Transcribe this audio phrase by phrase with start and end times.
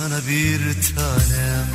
[0.00, 0.60] Sana bir
[0.96, 1.68] tanem.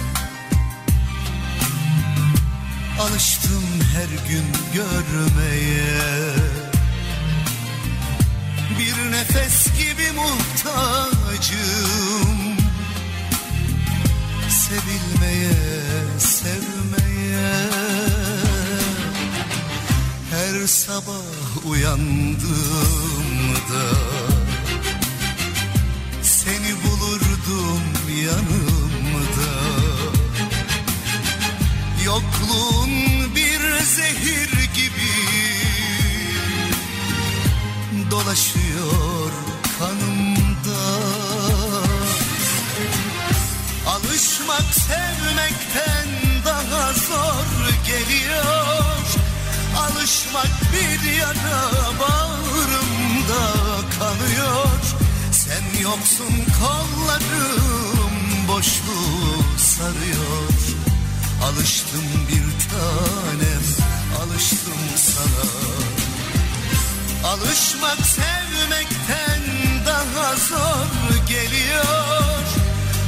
[3.00, 6.34] Alıştım her gün görmeye.
[8.80, 11.58] Bir nefes gibi muhtacım.
[14.50, 15.58] Sevilmeye,
[16.20, 17.68] sevmeye.
[20.32, 22.46] Her sabah uyandığımda
[50.76, 51.62] bir yara
[52.00, 53.46] bağrımda
[54.00, 54.80] kanıyor.
[55.32, 60.54] Sen yoksun kollarım boşluğu sarıyor?
[61.44, 63.66] Alıştım bir tanem
[64.22, 65.50] alıştım sana.
[67.32, 69.42] Alışmak sevmekten
[69.86, 72.46] daha zor geliyor.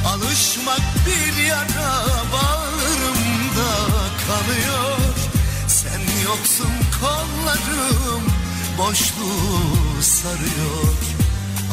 [0.06, 3.72] Alışmak bir yara bağrımda
[4.26, 4.98] kalıyor
[5.66, 8.22] Sen yoksun kollarım
[8.78, 10.94] boşluğu sarıyor.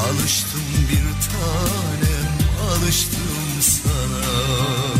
[0.09, 2.37] Alıştım bir tanem
[2.69, 4.94] alıştım sana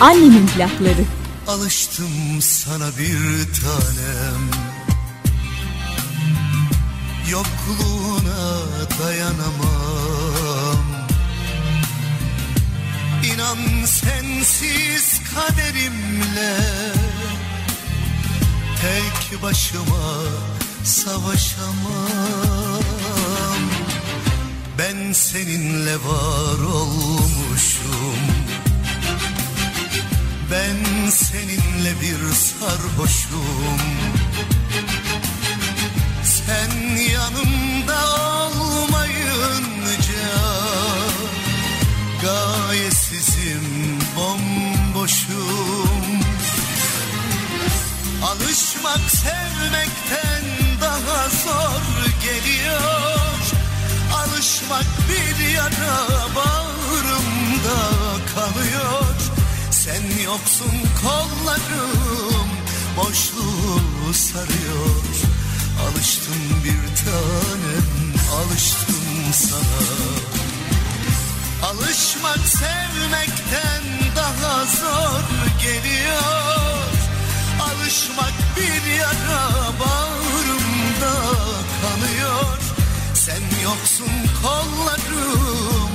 [0.00, 1.04] Annemin plakları.
[1.48, 4.50] Alıştım sana bir tanem.
[7.30, 8.60] Yokluğuna
[9.00, 10.84] dayanamam.
[13.24, 16.56] İnan sensiz kaderimle
[18.82, 20.22] Tek başıma
[20.84, 21.72] savaşamam.
[24.78, 27.77] Ben seninle var olmuşum
[31.10, 33.80] seninle bir sarhoşum.
[36.24, 38.00] Sen yanımda
[38.50, 40.28] olmayınca
[42.22, 45.38] Gayesizim bomboşum.
[48.22, 50.44] Alışmak sevmekten
[50.80, 51.82] daha zor
[52.22, 53.18] geliyor.
[54.14, 57.80] Alışmak bir yara bağrımda
[58.34, 59.07] kalıyor
[60.24, 62.48] yoksun kollarım
[62.96, 65.04] boşluğu sarıyor.
[65.82, 69.88] Alıştım bir tanem alıştım sana.
[71.62, 73.82] Alışmak sevmekten
[74.16, 75.22] daha zor
[75.62, 76.68] geliyor.
[77.62, 79.48] Alışmak bir yara
[79.80, 81.14] bağrımda
[81.82, 82.58] kanıyor
[83.14, 84.12] Sen yoksun
[84.42, 85.90] kollarım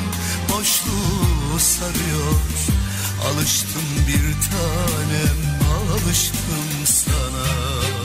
[0.50, 2.63] boşluğu sarıyor
[3.28, 5.38] Alıştım bir tanem
[5.92, 8.03] alıştım sana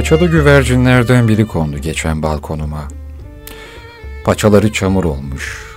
[0.00, 2.88] Paçalı güvercinlerden biri kondu geçen balkonuma.
[4.24, 5.76] Paçaları çamur olmuş.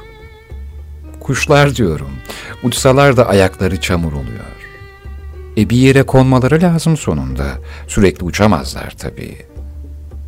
[1.20, 2.10] Kuşlar diyorum,
[2.64, 4.46] uçsalar da ayakları çamur oluyor.
[5.58, 7.46] E bir yere konmaları lazım sonunda.
[7.88, 9.38] Sürekli uçamazlar tabii.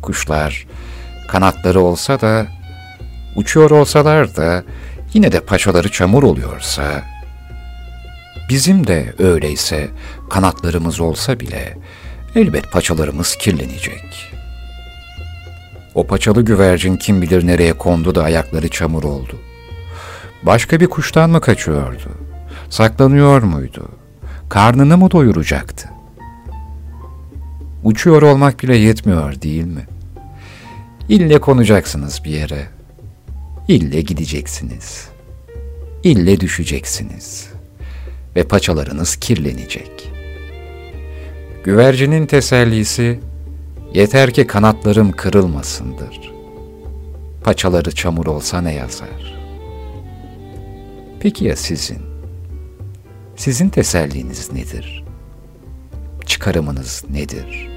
[0.02, 0.66] Kuşlar
[1.28, 2.46] kanatları olsa da,
[3.36, 4.64] uçuyor olsalar da
[5.14, 7.02] yine de paçaları çamur oluyorsa,
[8.50, 9.88] bizim de öyleyse
[10.30, 11.76] kanatlarımız olsa bile
[12.36, 14.32] elbet paçalarımız kirlenecek.
[15.94, 19.38] O paçalı güvercin kim bilir nereye kondu da ayakları çamur oldu.
[20.42, 22.10] Başka bir kuştan mı kaçıyordu?
[22.70, 23.88] Saklanıyor muydu?
[24.48, 25.88] Karnını mı doyuracaktı?
[27.84, 29.86] Uçuyor olmak bile yetmiyor değil mi?
[31.08, 32.66] İlle konacaksınız bir yere.
[33.68, 35.08] İlle gideceksiniz.
[36.02, 37.48] İlle düşeceksiniz.
[38.36, 40.15] Ve paçalarınız kirlenecek.
[41.66, 43.20] Güvercinin tesellisi
[43.94, 46.32] yeter ki kanatlarım kırılmasındır.
[47.44, 49.38] Paçaları çamur olsa ne yazar?
[51.20, 51.98] Peki ya sizin?
[53.36, 55.04] Sizin teselliniz nedir?
[56.26, 57.68] Çıkarımınız nedir?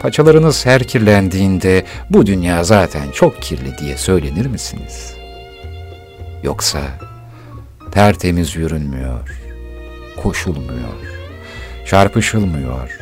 [0.00, 5.14] Paçalarınız her kirlendiğinde bu dünya zaten çok kirli diye söylenir misiniz?
[6.42, 6.80] Yoksa
[7.90, 9.40] tertemiz yürünmüyor,
[10.22, 11.11] koşulmuyor,
[11.92, 12.98] çarpışılmıyor,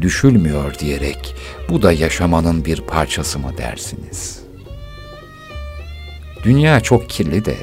[0.00, 1.34] düşülmüyor diyerek
[1.68, 4.40] bu da yaşamanın bir parçası mı dersiniz?
[6.44, 7.56] Dünya çok kirli de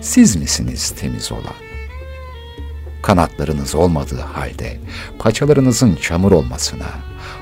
[0.00, 1.60] siz misiniz temiz olan?
[3.02, 4.80] Kanatlarınız olmadığı halde
[5.18, 6.88] paçalarınızın çamur olmasına,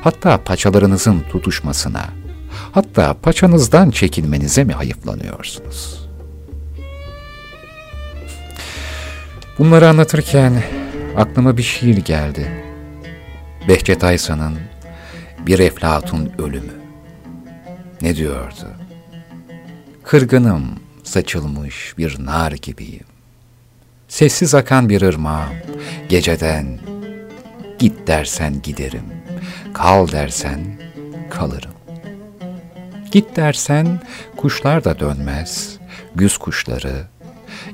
[0.03, 2.05] hatta paçalarınızın tutuşmasına,
[2.73, 6.09] hatta paçanızdan çekilmenize mi hayıflanıyorsunuz?
[9.59, 10.63] Bunları anlatırken
[11.17, 12.51] aklıma bir şiir geldi.
[13.69, 14.59] Behçet Aysa'nın
[15.47, 16.81] Bir Eflatun Ölümü.
[18.03, 18.69] Ne diyordu?
[20.05, 23.05] Kırgınım, saçılmış bir nar gibiyim.
[24.09, 25.55] Sessiz akan bir ırmağım,
[26.09, 26.81] geceden
[27.79, 29.05] git dersen giderim,
[29.75, 30.61] kal dersen
[31.31, 31.75] kalırım.
[33.11, 34.01] Git dersen
[34.37, 35.79] kuşlar da dönmez,
[36.15, 37.07] güz kuşları,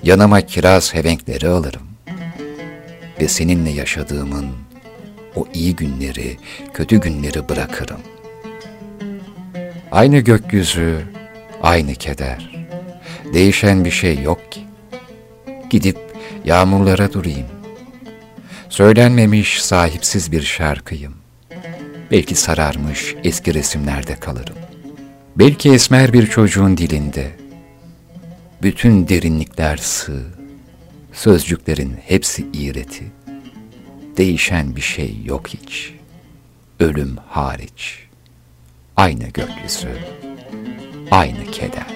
[0.02, 1.95] yanıma kiraz hevenkleri alırım.
[3.20, 4.46] Ve seninle yaşadığımın
[5.36, 6.36] o iyi günleri,
[6.74, 8.00] kötü günleri bırakırım.
[9.92, 11.02] Aynı gökyüzü,
[11.62, 12.66] aynı keder.
[13.34, 14.60] Değişen bir şey yok ki.
[15.70, 15.98] Gidip
[16.44, 17.46] yağmurlara durayım.
[18.68, 21.14] Söylenmemiş sahipsiz bir şarkıyım.
[22.10, 24.56] Belki sararmış eski resimlerde kalırım.
[25.36, 27.30] Belki esmer bir çocuğun dilinde.
[28.62, 30.22] Bütün derinlikler sığ,
[31.16, 33.04] sözcüklerin hepsi iğreti.
[34.16, 35.94] Değişen bir şey yok hiç.
[36.80, 37.98] Ölüm hariç.
[38.96, 39.88] Aynı gökyüzü,
[41.10, 41.95] aynı keder.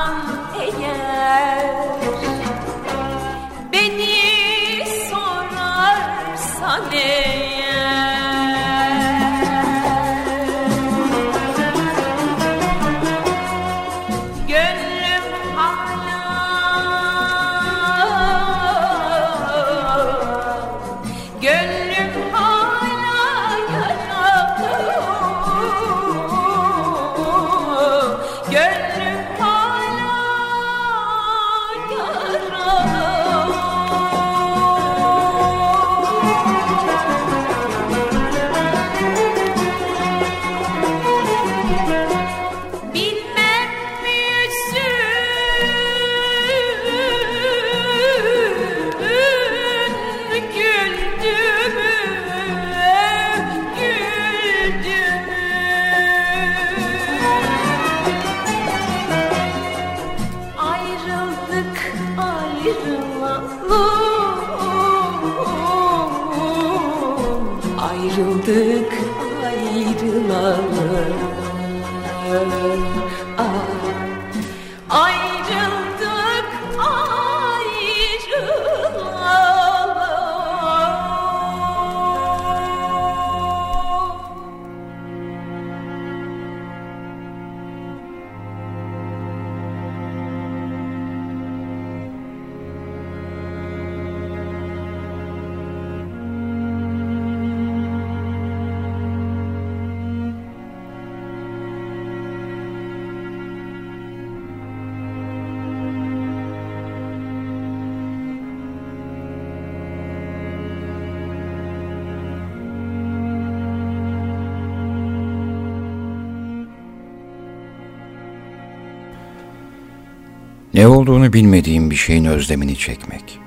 [120.81, 123.39] Ne olduğunu bilmediğim bir şeyin özlemini çekmek.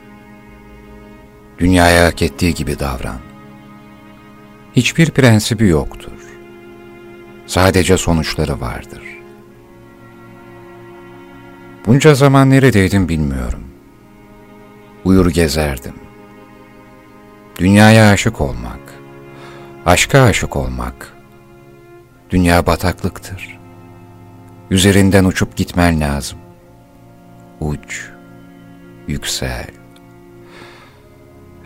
[1.59, 3.19] Dünyaya hak ettiği gibi davran.
[4.77, 6.13] Hiçbir prensibi yoktur.
[7.47, 9.03] Sadece sonuçları vardır.
[11.87, 13.65] Bunca zaman neredeydim bilmiyorum.
[15.05, 15.95] Uyur gezerdim.
[17.59, 18.81] Dünyaya aşık olmak,
[19.87, 21.13] aşka aşık olmak,
[22.31, 23.59] dünya bataklıktır.
[24.71, 26.44] Üzerinden uçup gitmen lazım
[27.61, 28.11] uç,
[29.09, 29.67] yüksel.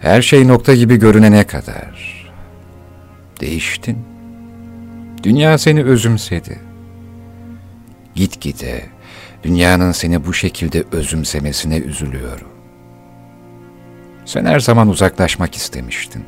[0.01, 2.19] Her şey nokta gibi görünene kadar.
[3.41, 3.99] Değiştin.
[5.23, 6.59] Dünya seni özümsedi.
[8.15, 8.87] Gitgide
[9.43, 12.49] dünyanın seni bu şekilde özümsemesine üzülüyorum.
[14.25, 16.25] Sen her zaman uzaklaşmak istemiştin.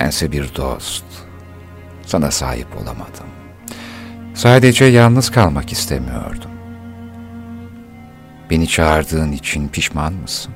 [0.00, 1.04] Bense bir dost.
[2.06, 3.26] Sana sahip olamadım.
[4.34, 6.50] Sadece yalnız kalmak istemiyordum.
[8.50, 10.54] Beni çağırdığın için pişman mısın?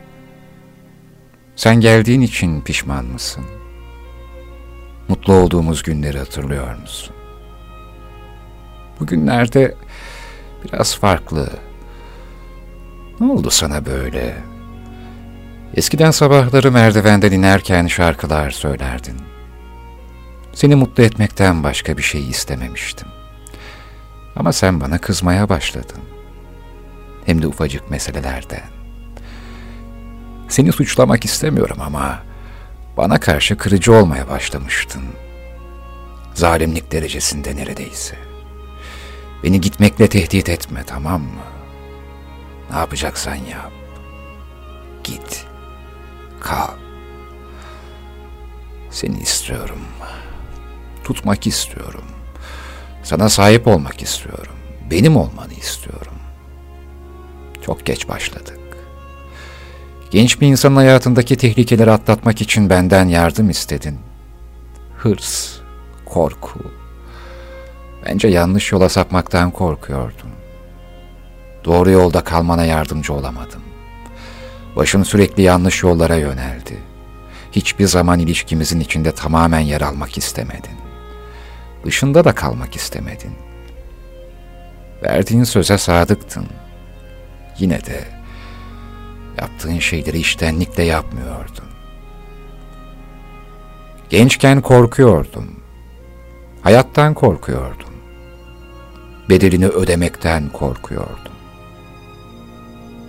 [1.57, 3.45] Sen geldiğin için pişman mısın?
[5.09, 7.15] Mutlu olduğumuz günleri hatırlıyor musun?
[9.01, 9.75] Bugünlerde
[10.65, 11.51] biraz farklı.
[13.21, 14.37] Ne oldu sana böyle?
[15.75, 19.17] Eskiden sabahları merdivenden inerken şarkılar söylerdin.
[20.53, 23.09] Seni mutlu etmekten başka bir şey istememiştim.
[24.37, 26.14] Ama sen bana kızmaya başladın
[27.27, 28.63] hem de ufacık meselelerden.
[30.49, 32.23] Seni suçlamak istemiyorum ama
[32.97, 35.03] bana karşı kırıcı olmaya başlamıştın.
[36.35, 38.17] Zalimlik derecesinde neredeyse.
[39.45, 41.45] Beni gitmekle tehdit etme tamam mı?
[42.71, 43.73] Ne yapacaksan yap.
[45.05, 45.47] Git.
[46.41, 46.69] Kal.
[48.91, 49.81] Seni istiyorum.
[51.05, 52.05] Tutmak istiyorum.
[53.03, 54.55] Sana sahip olmak istiyorum.
[54.91, 56.14] Benim olmanı istiyorum.
[57.67, 58.59] Çok geç başladık.
[60.11, 63.99] Genç bir insanın hayatındaki tehlikeleri atlatmak için benden yardım istedin.
[64.97, 65.59] Hırs,
[66.05, 66.61] korku.
[68.07, 70.31] Bence yanlış yola sapmaktan korkuyordun.
[71.65, 73.63] Doğru yolda kalmana yardımcı olamadım.
[74.77, 76.79] Başın sürekli yanlış yollara yöneldi.
[77.53, 80.77] Hiçbir zaman ilişkimizin içinde tamamen yer almak istemedin.
[81.85, 83.33] Dışında da kalmak istemedin.
[85.03, 86.47] Verdiğin söze sadıktın.
[87.59, 88.05] Yine de
[89.39, 91.65] yaptığın şeyleri iştenlikle yapmıyordun.
[94.11, 95.61] Gençken korkuyordum.
[96.63, 97.95] Hayattan korkuyordum.
[99.29, 101.35] Bedelini ödemekten korkuyordum.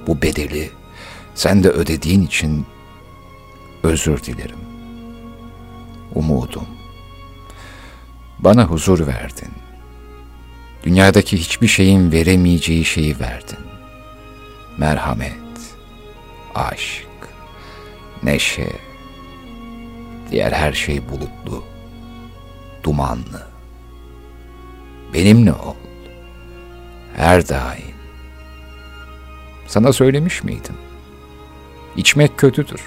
[0.08, 0.70] Bu bedeli
[1.36, 2.66] sen de ödediğin için
[3.84, 4.60] özür dilerim.
[6.16, 6.68] Umudum.
[8.40, 9.50] Bana huzur verdin.
[10.84, 13.75] Dünyadaki hiçbir şeyin veremeyeceği şeyi verdin.
[14.78, 15.34] Merhamet,
[16.56, 17.08] aşk,
[18.24, 18.70] neşe,
[20.32, 21.64] diğer her şey bulutlu,
[22.84, 23.48] dumanlı.
[25.14, 25.76] Benimle ol,
[27.16, 27.96] her daim.
[29.68, 30.76] Sana söylemiş miydim?
[31.96, 32.82] İçmek kötüdür.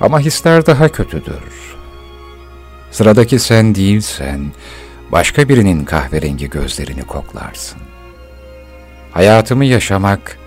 [0.00, 1.76] Ama hisler daha kötüdür.
[2.90, 4.52] Sıradaki sen değilsen,
[5.12, 7.91] başka birinin kahverengi gözlerini koklarsın.
[9.12, 10.38] Hayatımı yaşamak,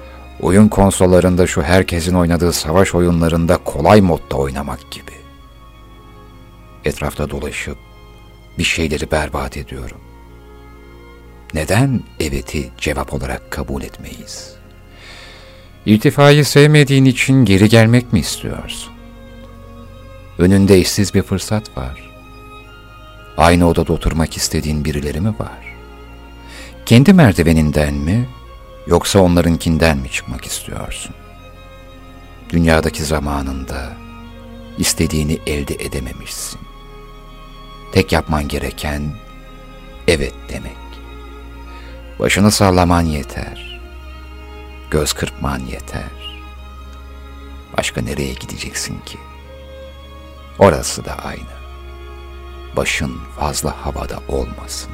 [0.41, 5.11] oyun konsollarında şu herkesin oynadığı savaş oyunlarında kolay modda oynamak gibi.
[6.85, 7.77] Etrafta dolaşıp
[8.57, 10.01] bir şeyleri berbat ediyorum.
[11.53, 14.55] Neden eveti cevap olarak kabul etmeyiz?
[15.85, 18.93] İrtifayı sevmediğin için geri gelmek mi istiyorsun?
[20.37, 22.11] Önünde işsiz bir fırsat var.
[23.37, 25.75] Aynı odada oturmak istediğin birileri mi var?
[26.85, 28.25] Kendi merdiveninden mi,
[28.87, 31.15] yoksa onlarınkinden mi çıkmak istiyorsun?
[32.49, 33.93] Dünyadaki zamanında
[34.77, 36.59] istediğini elde edememişsin.
[37.91, 39.13] Tek yapman gereken
[40.07, 40.77] evet demek.
[42.19, 43.81] Başını sallaman yeter.
[44.91, 46.39] Göz kırpman yeter.
[47.77, 49.17] Başka nereye gideceksin ki?
[50.59, 51.55] Orası da aynı.
[52.75, 54.91] Başın fazla havada olmasın.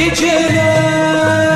[0.00, 1.49] geceler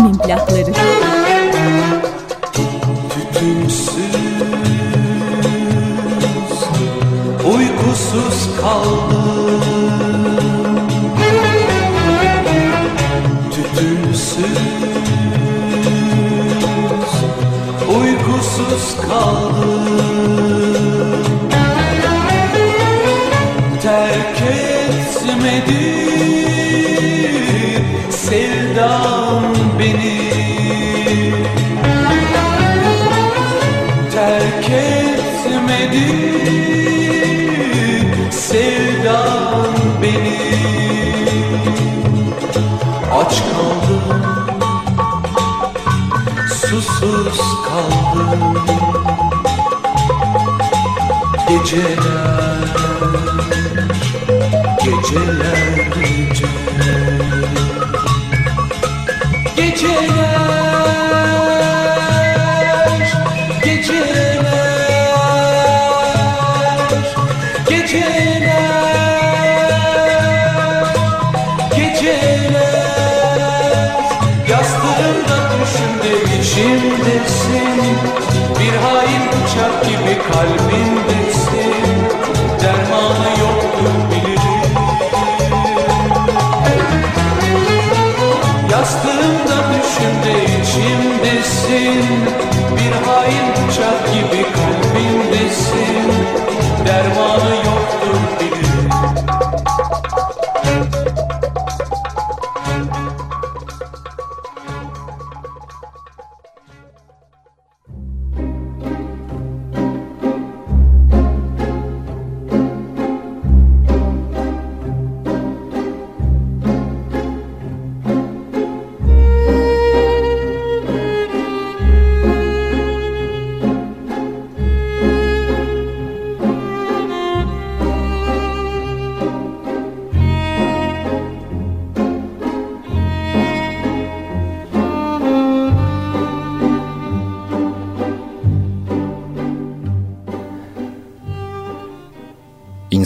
[0.00, 0.72] Annemin plakları.
[3.14, 4.16] Tütünsüz,
[7.44, 9.60] uykusuz kaldım.
[13.50, 14.58] Tütünsüz,
[17.88, 19.49] uykusuz kaldım.
[51.48, 52.60] Geceler
[54.82, 57.19] Geceler geceler
[78.60, 81.74] Bir hain bıçak gibi kalbimdesin
[82.62, 84.70] Dermanı yoktur bilirim
[88.70, 92.04] Yastığımda düşümde içimdesin
[92.76, 96.12] Bir hain bıçak gibi kalbimdesin
[96.86, 97.59] Dermanı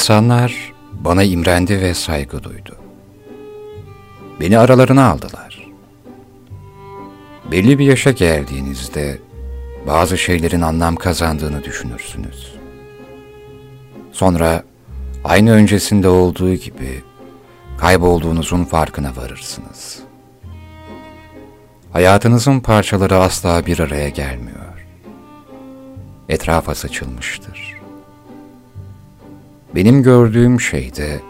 [0.05, 2.77] İnsanlar bana imrendi ve saygı duydu.
[4.41, 5.69] Beni aralarına aldılar.
[7.51, 9.19] Belli bir yaşa geldiğinizde
[9.87, 12.55] bazı şeylerin anlam kazandığını düşünürsünüz.
[14.13, 14.63] Sonra
[15.25, 17.03] aynı öncesinde olduğu gibi
[17.79, 19.99] kaybolduğunuzun farkına varırsınız.
[21.93, 24.87] Hayatınızın parçaları asla bir araya gelmiyor.
[26.29, 27.74] Etrafa saçılmıştır.
[29.75, 31.21] Benim gördüğüm şey de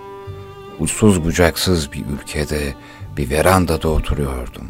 [0.78, 2.74] uçsuz bucaksız bir ülkede
[3.16, 4.68] bir verandada oturuyordum.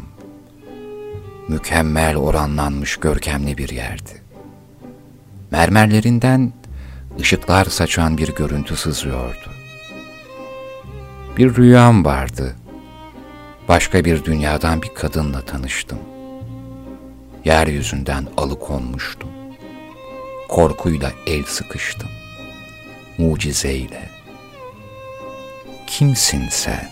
[1.47, 4.21] Mükemmel oranlanmış görkemli bir yerdi.
[5.51, 6.53] Mermerlerinden
[7.19, 9.49] ışıklar saçan bir görüntü sızıyordu.
[11.37, 12.55] Bir rüyam vardı.
[13.67, 15.99] Başka bir dünyadan bir kadınla tanıştım.
[17.45, 19.29] Yeryüzünden alıkonmuştum.
[20.49, 22.09] Korkuyla el sıkıştım
[23.17, 24.09] mucizeyle.
[25.87, 26.89] Kimsin sen?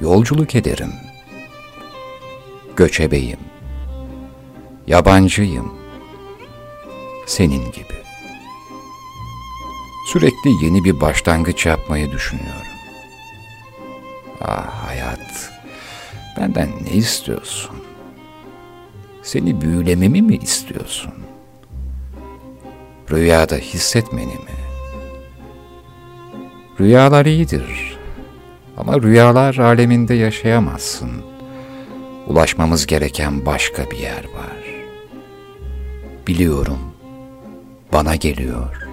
[0.00, 0.92] Yolculuk ederim.
[2.76, 3.38] Göçebeyim.
[4.86, 5.74] Yabancıyım.
[7.26, 7.98] Senin gibi.
[10.06, 12.62] Sürekli yeni bir başlangıç yapmayı düşünüyorum.
[14.40, 15.52] Ah hayat,
[16.36, 17.76] benden ne istiyorsun?
[19.22, 21.27] Seni büyülememi mi istiyorsun?
[23.10, 24.58] Rüyada hissetmeni mi?
[26.80, 27.98] Rüyalar iyidir
[28.76, 31.10] ama rüyalar aleminde yaşayamazsın.
[32.26, 34.84] Ulaşmamız gereken başka bir yer var.
[36.26, 36.78] Biliyorum,
[37.92, 38.88] bana geliyor.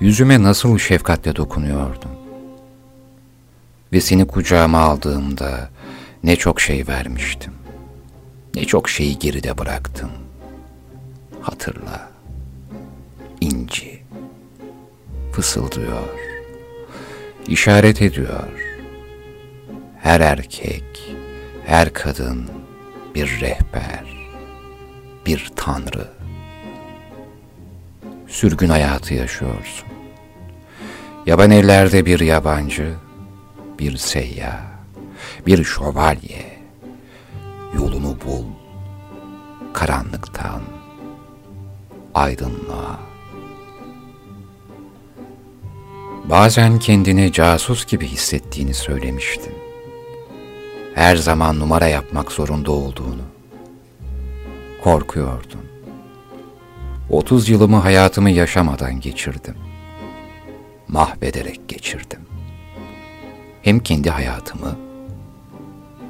[0.00, 2.10] Yüzüme nasıl şefkatle dokunuyordun.
[3.92, 5.70] Ve seni kucağıma aldığımda
[6.24, 7.52] ne çok şey vermiştim.
[8.54, 10.10] Ne çok şeyi geride bıraktım
[11.44, 12.10] hatırla.
[13.40, 14.02] İnci
[15.32, 16.08] fısıldıyor,
[17.46, 18.48] işaret ediyor.
[20.00, 21.16] Her erkek,
[21.66, 22.50] her kadın
[23.14, 24.04] bir rehber,
[25.26, 26.08] bir tanrı.
[28.28, 29.88] Sürgün hayatı yaşıyorsun.
[31.26, 32.94] Yaban ellerde bir yabancı,
[33.78, 34.62] bir seyyah,
[35.46, 36.58] bir şövalye.
[37.74, 38.44] Yolunu bul,
[39.72, 40.62] karanlıktan,
[42.14, 43.00] aydınlığa.
[46.24, 49.54] Bazen kendini casus gibi hissettiğini söylemiştin.
[50.94, 53.22] Her zaman numara yapmak zorunda olduğunu.
[54.82, 55.64] Korkuyordun.
[57.10, 59.56] Otuz yılımı hayatımı yaşamadan geçirdim.
[60.88, 62.20] Mahvederek geçirdim.
[63.62, 64.76] Hem kendi hayatımı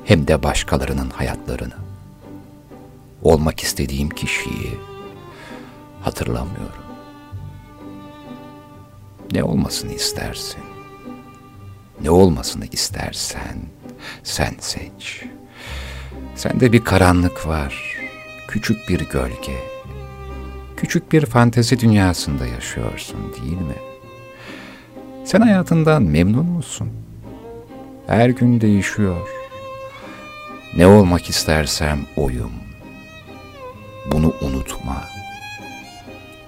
[0.05, 1.75] hem de başkalarının hayatlarını.
[3.23, 4.79] Olmak istediğim kişiyi
[6.05, 6.85] hatırlamıyorum.
[9.33, 10.63] Ne olmasını istersin?
[12.03, 13.59] Ne olmasını istersen
[14.23, 15.25] sen seç.
[16.35, 17.99] Sende bir karanlık var,
[18.49, 19.59] küçük bir gölge.
[20.77, 23.77] Küçük bir fantezi dünyasında yaşıyorsun değil mi?
[25.25, 26.93] Sen hayatından memnun musun?
[28.07, 29.29] Her gün değişiyor.
[30.77, 32.53] Ne olmak istersem oyum.
[34.13, 35.14] Bunu unutma.''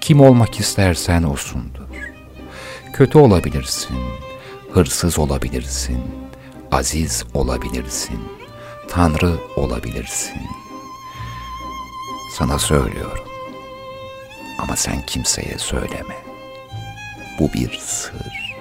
[0.06, 1.88] Kim olmak istersen olsundur.
[2.92, 3.96] Kötü olabilirsin,
[4.72, 5.98] hırsız olabilirsin,
[6.72, 8.18] aziz olabilirsin,
[8.88, 10.40] tanrı olabilirsin.
[12.32, 13.24] Sana söylüyorum.
[14.58, 16.16] Ama sen kimseye söyleme.
[17.40, 18.56] Bu bir sır.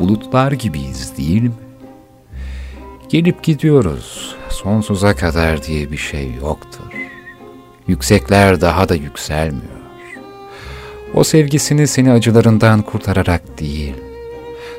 [0.00, 1.52] Bulutlar gibiyiz değil mi?
[3.08, 4.36] Gelip gidiyoruz.
[4.48, 6.95] Sonsuza kadar diye bir şey yoktur.
[7.88, 9.76] Yüksekler daha da yükselmiyor.
[11.14, 13.94] O sevgisini seni acılarından kurtararak değil,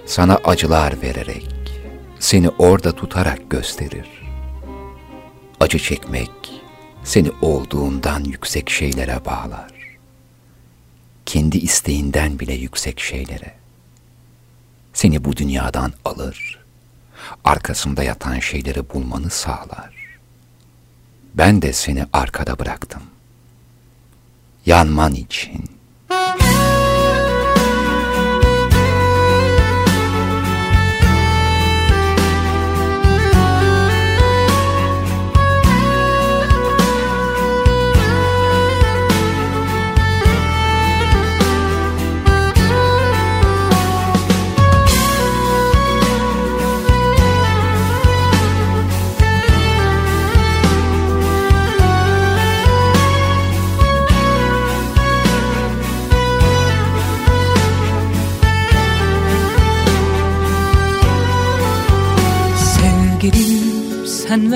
[0.06, 1.82] sana acılar vererek,
[2.20, 4.08] seni orada tutarak gösterir.
[5.60, 6.32] Acı çekmek
[7.04, 9.72] seni olduğundan yüksek şeylere bağlar.
[11.26, 13.54] Kendi isteğinden bile yüksek şeylere.
[14.94, 16.60] Seni bu dünyadan alır.
[17.44, 19.97] Arkasında yatan şeyleri bulmanı sağlar.
[21.38, 23.02] Ben de seni arkada bıraktım.
[24.66, 25.78] Yanman için.''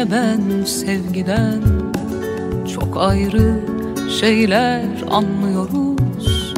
[0.02, 1.62] Ve ben sevgiden
[2.76, 3.60] çok ayrı
[4.20, 6.54] şeyler anlıyoruz.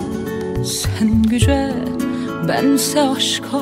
[0.66, 1.74] Sen güce
[2.48, 3.60] bense aşka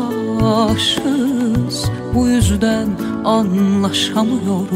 [0.71, 1.85] aşığız.
[2.13, 2.87] Bu yüzden
[3.25, 4.71] anlaşamıyoruz.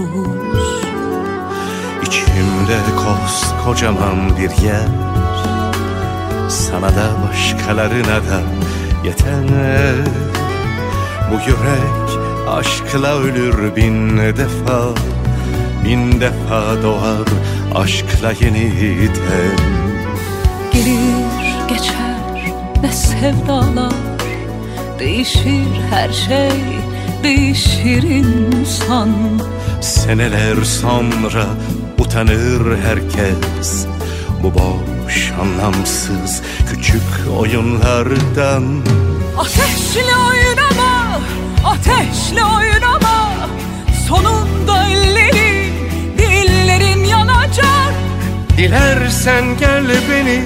[2.03, 2.77] İçimde
[3.65, 4.87] kocaman bir yer.
[6.49, 8.41] Sana da başkalarına da
[9.05, 9.95] yeter.
[11.31, 12.24] Bu yürek
[12.55, 14.89] Aşkla ölür bin defa
[15.85, 17.27] Bin defa doğar
[17.75, 19.57] aşkla yeniden.
[20.73, 23.93] Gelir geçer ne sevdalar
[24.99, 26.51] Değişir her şey
[27.23, 29.09] değişir insan.
[29.81, 31.45] Seneler sonra
[31.99, 33.85] utanır herkes
[34.43, 38.63] Bu boş anlamsız küçük oyunlardan.
[39.37, 40.44] Ateşle oynama
[41.65, 43.31] Ateşle oynama
[44.07, 45.73] Sonunda ellerin
[46.17, 47.93] Dillerin yanacak.
[48.57, 50.43] Dilersen gel beni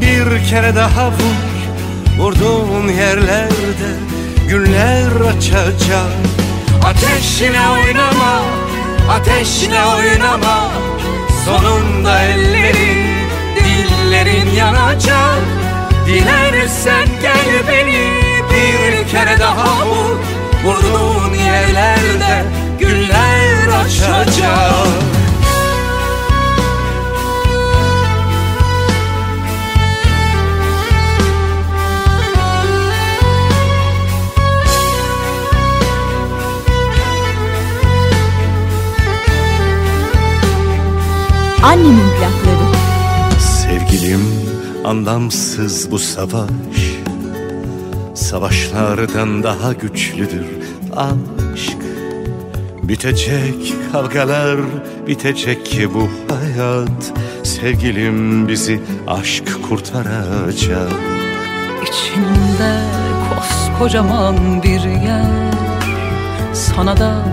[0.00, 1.40] Bir kere daha vur.
[2.18, 3.90] Vurduğun yerlerde
[4.48, 6.12] Güller açacak.
[6.84, 8.42] Ateşle oynama
[9.10, 10.68] Ateşle oynama
[11.44, 13.06] Sonunda ellerin
[13.56, 15.40] Dillerin yanacak.
[16.06, 18.10] Dilersen gel beni
[18.50, 22.44] Bir kere daha vur Vurduğun yerlerde
[22.78, 25.10] güller açacak.
[41.62, 42.70] Annemin plakları.
[43.40, 44.20] Sevgilim
[44.84, 46.99] anlamsız bu savaş
[48.30, 50.46] Savaşlardan daha güçlüdür.
[50.96, 51.78] Aşk
[52.82, 54.58] Bitecek kavgalar
[55.06, 57.12] bitecek ki bu hayat.
[57.42, 60.92] Sevgilim bizi aşk kurtaracak.
[61.82, 62.82] İçimde
[63.28, 65.52] koskocaman bir yer.
[66.52, 67.24] Sana da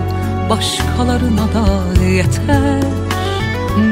[0.50, 2.82] başkalarına da yeter.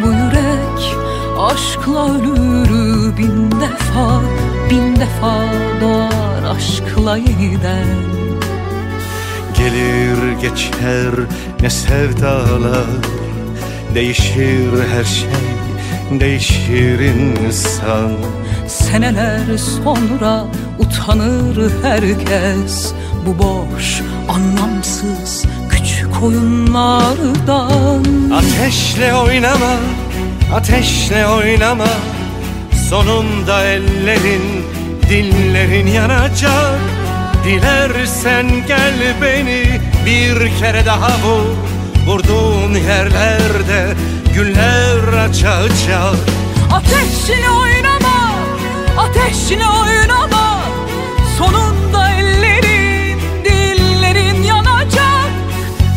[0.03, 0.97] Bu yürek
[1.39, 4.23] aşkla ölür bin defa
[4.71, 5.45] Bin defa
[5.81, 7.87] doğar aşkla yeniden.
[9.57, 11.11] Gelir geçer
[11.61, 12.87] ne sevdalar
[13.95, 15.29] Değişir her şey
[16.21, 18.13] değişir insan.
[18.69, 20.45] Seneler sonra
[20.79, 22.93] utanır herkes
[23.27, 28.05] Bu boş anlamsız küçük oyunlardan.
[28.35, 29.77] Ateşle oynama,
[30.55, 31.89] ateşle oynama
[32.91, 34.56] Sonunda ellerin,
[35.09, 36.81] dillerin yanacak.
[37.45, 41.57] Dilersen gel beni bir kere daha vur.
[42.07, 43.95] Vurduğun yerlerde
[44.35, 46.15] güller açacak.
[46.73, 48.33] Ateşle oynama,
[48.99, 50.61] ateşle oynama.
[51.39, 55.31] Sonunda ellerin, dillerin yanacak.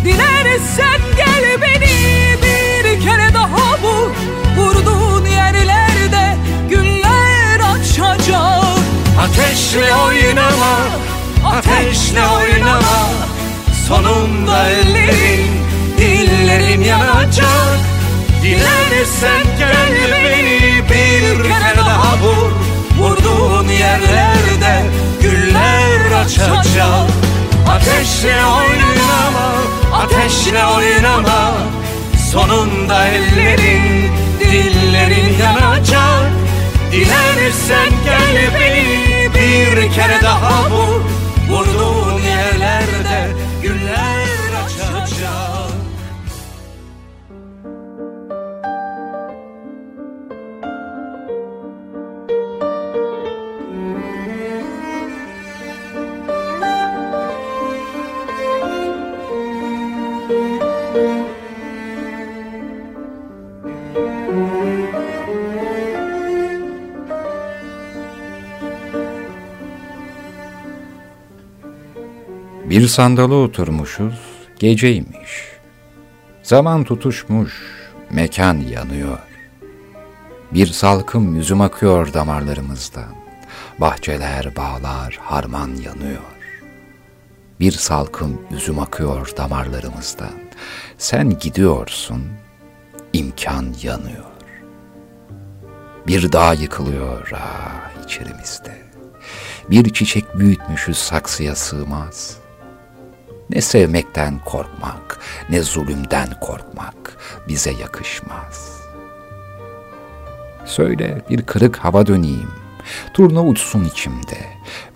[0.04, 4.12] Dilersen gel beni bir kere daha vur.
[4.58, 6.38] Vurduğun yerlerde
[6.70, 8.69] güller açacak
[9.20, 10.78] Ateşle oynama,
[11.46, 13.10] ateşle oynama.
[13.88, 15.52] Sonunda ellerin,
[15.98, 17.80] dillerin yanacak.
[18.42, 22.52] Dilersen gel beni bir kere daha vur.
[23.00, 24.86] Vurduğun yerlerde
[25.22, 27.10] güller açacak.
[27.70, 29.54] Ateşle oynama,
[29.94, 30.66] ateşle
[32.32, 36.32] Sonunda ellerin, dillerin yanacak.
[36.92, 39.09] Dilersen gel beni
[39.50, 41.02] bir kere daha vur
[41.50, 41.99] Vurduğun
[72.70, 74.14] Bir sandala oturmuşuz,
[74.60, 75.44] geceymiş.
[76.44, 77.54] Zaman tutuşmuş,
[78.12, 79.18] mekan yanıyor.
[80.52, 83.16] Bir salkım yüzüm akıyor damarlarımızdan.
[83.80, 86.22] Bahçeler, bağlar, harman yanıyor.
[87.60, 90.34] Bir salkım yüzüm akıyor damarlarımızdan.
[90.98, 92.24] Sen gidiyorsun,
[93.14, 94.26] imkan yanıyor.
[96.08, 98.78] Bir dağ yıkılıyor ah içerimizde.
[99.70, 102.39] Bir çiçek büyütmüşüz saksıya sığmaz.
[103.50, 108.80] Ne sevmekten korkmak, ne zulümden korkmak bize yakışmaz.
[110.66, 112.52] Söyle bir kırık hava döneyim,
[113.14, 114.38] turna uçsun içimde.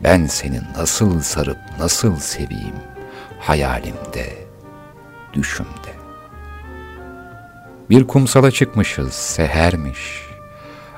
[0.04, 2.76] Ben seni nasıl sarıp nasıl seveyim,
[3.40, 4.34] hayalimde,
[5.34, 5.94] düşümde.
[7.90, 10.22] Bir kumsala çıkmışız, sehermiş.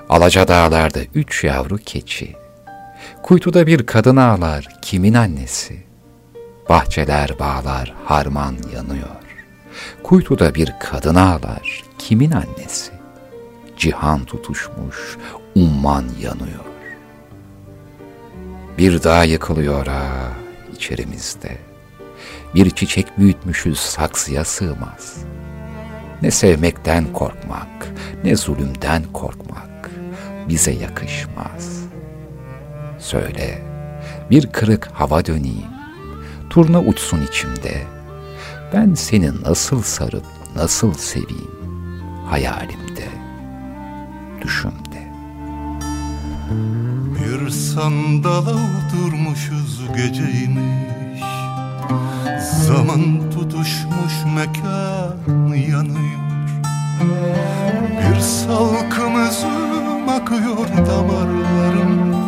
[0.10, 2.36] Alaca dağlarda üç yavru keçi.
[3.24, 5.95] Kuytuda bir kadın ağlar, kimin annesi?
[6.70, 9.16] Bahçeler, bağlar, harman yanıyor.
[10.04, 12.92] Kuytuda bir kadın ağlar, kimin annesi?
[13.78, 15.18] Cihan tutuşmuş,
[15.56, 16.66] umman yanıyor.
[18.78, 20.32] Bir dağ yıkılıyor ha
[20.74, 21.58] içerimizde.
[22.56, 25.18] Bir çiçek büyütmüşüz saksıya sığmaz.
[26.22, 27.88] Ne sevmekten korkmak,
[28.24, 29.90] ne zulümden korkmak
[30.50, 31.82] bize yakışmaz.
[33.00, 33.62] Söyle,
[34.30, 35.75] bir kırık hava döneyim,
[36.56, 37.84] turna uçsun içimde.
[38.74, 41.52] Ben seni nasıl sarıp nasıl seveyim
[42.30, 43.08] hayalimde,
[44.42, 45.12] düşümde.
[47.16, 51.24] Bir sandala oturmuşuz geceymiş
[52.68, 56.26] Zaman tutuşmuş mekan yanıyor
[58.00, 62.26] Bir salkım üzüm akıyor damarlarımda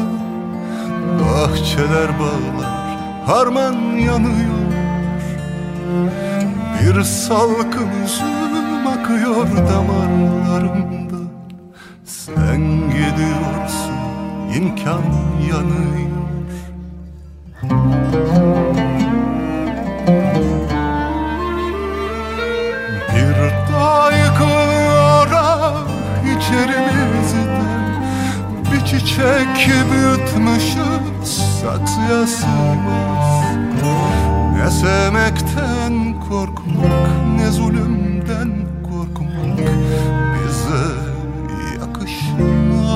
[1.20, 2.77] Bahçeler bağlar
[3.28, 4.58] harman yanıyor.
[6.80, 11.32] Bir salkım üzüm akıyor damarlarımda.
[12.06, 13.98] Sen gidiyorsun
[14.56, 15.04] imkan
[15.50, 16.08] yanıyor.
[23.16, 23.38] Bir
[23.74, 25.84] dağ yıkılıyor ah
[26.24, 26.87] içerimizde
[29.92, 31.32] Büyütmüşüz
[31.62, 33.46] saksıya sığmaz
[34.56, 38.52] Ne sevmekten korkmak ne zulümden
[38.84, 39.60] korkmak
[40.34, 40.86] Bize
[41.80, 42.88] yakışmaz.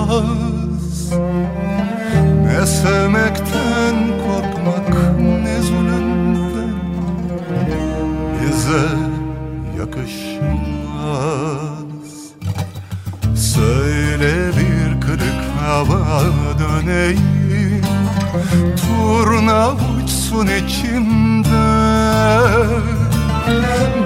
[2.46, 3.96] Ne sevmekten
[4.26, 4.90] korkmak
[5.44, 6.76] ne zulümden
[8.42, 8.88] Bize
[9.80, 10.52] yakışmaz.
[13.36, 14.61] Söyle bir
[15.72, 16.24] hava
[16.60, 17.82] döneyim
[18.82, 21.52] Turna uçsun içimde.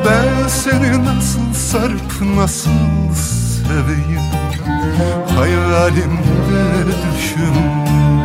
[0.05, 2.69] Ben seni nasıl sarıp nasıl
[3.13, 4.21] seveyim?
[5.35, 8.24] Hayalimde düşümde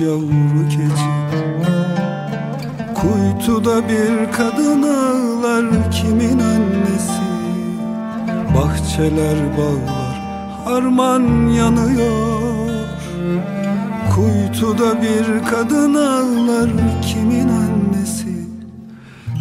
[0.00, 1.10] yavru keçi.
[2.94, 7.22] Kuytuda bir kadın ağlar kimin annesi.
[8.56, 10.20] Bahçeler bağlar
[10.64, 12.70] harman yanıyor.
[14.14, 16.70] Kuytuda bir kadın ağlar
[17.02, 18.46] kimin annesi.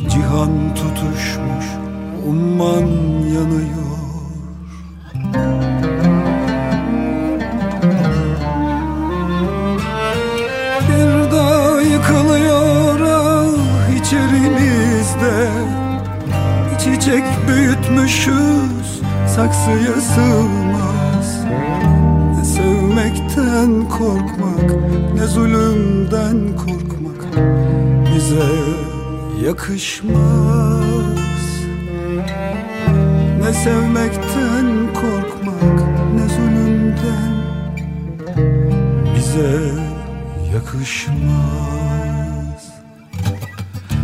[0.09, 1.65] Cihan tutuşmuş
[2.27, 2.87] umman
[3.35, 3.78] yanıyor
[29.49, 30.19] yakışmaz.
[33.41, 35.79] Ne sevmekten korkmak
[36.15, 37.33] ne zulümden
[39.15, 39.61] Bize
[40.53, 41.19] yakışmaz.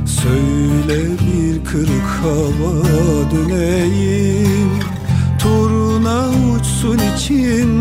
[0.05, 2.73] Söyle bir kırık hava
[3.31, 4.71] döneyim.
[5.39, 7.74] Turuna uçsun içinde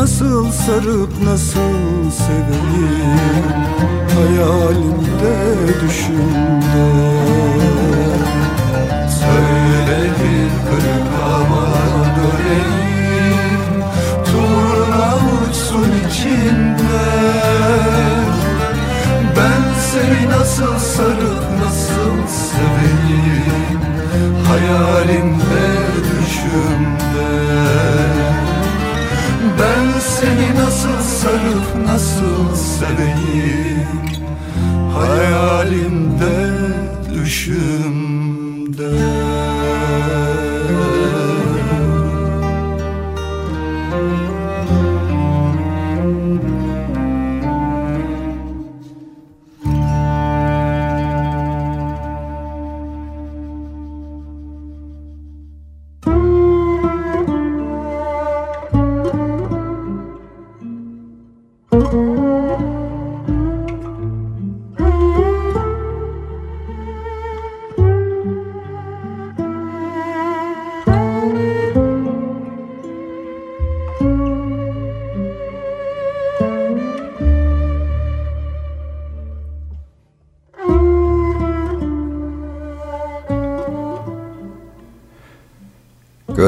[0.00, 3.52] nasıl sarıp nasıl seveyim
[4.14, 5.36] Hayalimde
[5.82, 6.88] düşümde
[9.20, 11.66] Söyle bir kırık hava
[12.16, 13.84] döneyim
[14.24, 17.00] Turna uçsun içinde.
[19.36, 23.80] Ben seni nasıl sarıp nasıl seveyim?
[24.48, 25.66] Hayalimde
[26.04, 27.49] düşümde
[30.20, 33.88] seni nasıl sarıp nasıl seveyim?
[34.94, 36.50] Hayalimde
[37.14, 37.99] düşümde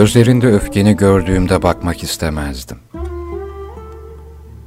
[0.02, 2.78] Gözlerinde öfkeni gördüğümde bakmak istemezdim.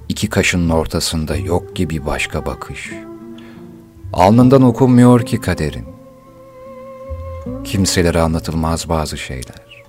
[0.10, 2.92] İki kaşının ortasında yok gibi başka bakış.
[4.14, 5.86] Alnından okunmuyor ki kaderin.
[7.64, 9.84] Kimselere anlatılmaz bazı şeyler.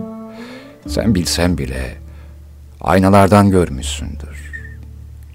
[0.86, 1.96] Sen bilsen bile
[2.80, 4.52] aynalardan görmüşsündür.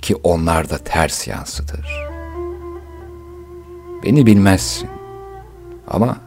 [0.02, 2.08] Ki onlar da ters yansıtır.
[4.04, 4.90] Beni bilmezsin
[5.88, 6.18] ama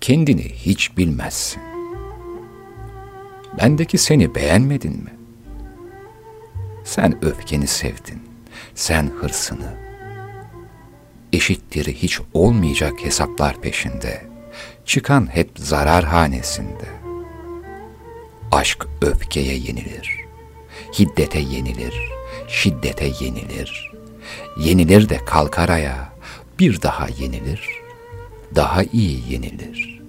[0.00, 1.77] kendini hiç bilmezsin.
[3.58, 5.14] Bendeki seni beğenmedin mi?
[6.84, 8.22] Sen öfkeni sevdin,
[8.74, 9.74] sen hırsını.
[11.32, 14.22] Eşitleri hiç olmayacak hesaplar peşinde,
[14.84, 16.88] çıkan hep zarar hanesinde.
[18.52, 20.20] Aşk öfkeye yenilir,
[20.98, 21.94] hiddete yenilir,
[22.48, 23.92] şiddete yenilir.
[24.58, 26.12] Yenilir de kalkar ayağa,
[26.58, 27.68] bir daha yenilir,
[28.54, 30.02] daha iyi yenilir.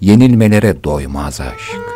[0.00, 1.95] Yenilmelere doymaz aşk.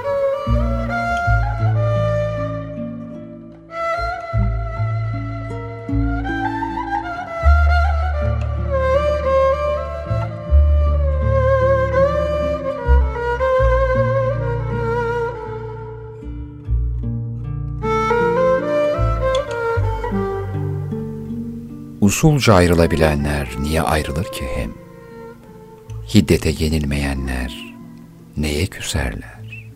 [22.10, 24.70] Usulca ayrılabilenler niye ayrılır ki hem?
[26.14, 27.74] Hiddete yenilmeyenler
[28.36, 29.68] neye küserler?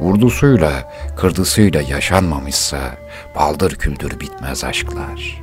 [0.00, 2.96] Vurdusuyla, kırdısıyla yaşanmamışsa
[3.36, 5.42] baldır küldür bitmez aşklar.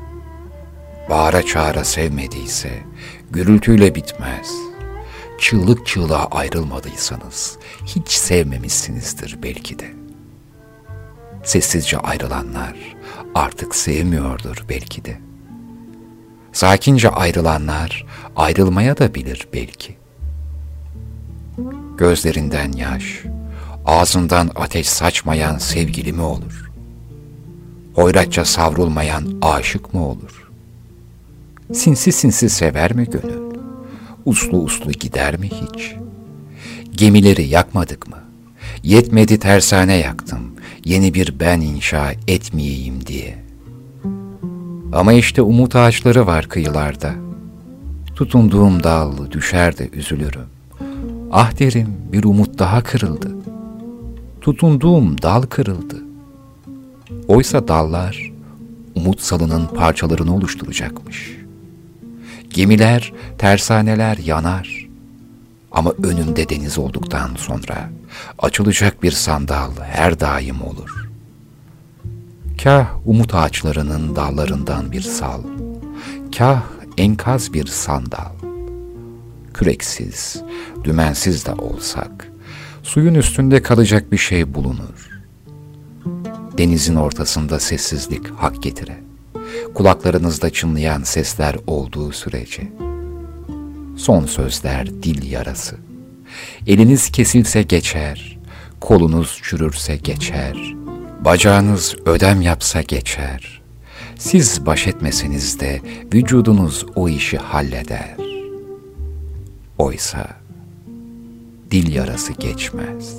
[1.09, 2.71] Bağıra çağıra sevmediyse
[3.31, 4.51] gürültüyle bitmez.
[5.39, 9.93] Çığlık çığlığa ayrılmadıysanız hiç sevmemişsinizdir belki de.
[11.43, 12.75] Sessizce ayrılanlar
[13.35, 15.28] artık sevmiyordur belki de.
[16.53, 19.97] Sakince ayrılanlar ayrılmaya da bilir belki.
[21.97, 23.23] Gözlerinden yaş,
[23.85, 26.71] ağzından ateş saçmayan sevgili mi olur?
[27.93, 30.51] Hoyratça savrulmayan aşık mı olur?
[31.73, 33.59] Sinsi sinsi sever mi gönül?
[34.25, 35.95] Uslu uslu gider mi hiç?
[36.91, 38.17] Gemileri yakmadık mı?
[38.83, 43.48] Yetmedi tersane yaktım, yeni bir ben inşa etmeyeyim diye.''
[44.93, 47.13] Ama işte umut ağaçları var kıyılarda.
[48.15, 50.45] Tutunduğum dal düşer de üzülürüm.
[51.31, 53.35] Ah derim bir umut daha kırıldı.
[54.41, 55.95] Tutunduğum dal kırıldı.
[57.27, 58.31] Oysa dallar
[58.95, 61.37] umut salının parçalarını oluşturacakmış.
[62.49, 64.87] Gemiler, tersaneler yanar.
[65.71, 67.89] Ama önünde deniz olduktan sonra
[68.39, 71.08] açılacak bir sandal her daim olur.
[72.63, 75.43] Kah umut ağaçlarının dallarından bir sal,
[76.37, 76.63] kah
[76.97, 78.31] enkaz bir sandal.
[79.53, 80.41] Küreksiz,
[80.83, 82.31] dümensiz de olsak,
[82.83, 85.09] suyun üstünde kalacak bir şey bulunur.
[86.57, 88.97] Denizin ortasında sessizlik hak getire.
[89.73, 92.71] Kulaklarınızda çınlayan sesler olduğu sürece.
[93.97, 95.77] Son sözler dil yarası.
[96.67, 98.39] Eliniz kesilse geçer,
[98.79, 100.75] kolunuz çürürse geçer,
[101.19, 103.61] bacağınız ödem yapsa geçer.
[104.17, 105.81] Siz baş etmeseniz de
[106.13, 108.15] vücudunuz o işi halleder.
[109.77, 110.27] Oysa
[111.71, 113.15] dil yarası geçmez.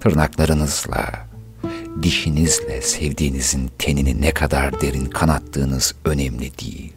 [0.00, 1.26] Tırnaklarınızla,
[2.02, 6.92] dişinizle sevdiğinizin tenini ne kadar derin kanattığınız önemli değil.